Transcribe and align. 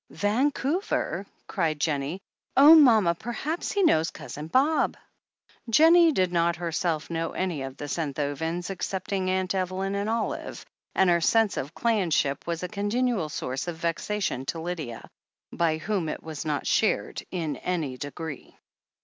"Vancouver!" 0.09 1.27
cried 1.45 1.79
Jennie. 1.79 2.19
"Oh, 2.57 2.73
mama, 2.73 3.13
perhaps 3.13 3.71
he 3.71 3.83
knows 3.83 4.09
Cousin 4.09 4.47
Bob!" 4.47 4.97
Jennie 5.69 6.11
did 6.11 6.31
not 6.33 6.55
herself 6.55 7.11
know 7.11 7.33
any 7.33 7.61
of 7.61 7.77
the 7.77 7.85
Senthovens 7.87 8.71
excepting 8.71 9.29
Aunt 9.29 9.53
Evelyn 9.53 9.93
and 9.93 10.09
Olive, 10.09 10.65
and 10.95 11.07
her 11.11 11.21
sense 11.21 11.55
of 11.55 11.75
clan 11.75 12.09
ship 12.09 12.47
was 12.47 12.63
a 12.63 12.67
continual 12.67 13.29
source 13.29 13.67
of 13.67 13.75
vexation 13.77 14.43
to 14.47 14.59
Lydia, 14.59 15.07
by 15.51 15.77
whom 15.77 16.09
it 16.09 16.23
was 16.23 16.45
not 16.45 16.65
shared 16.65 17.21
in 17.29 17.57
any 17.57 17.95
degree. 17.95 18.57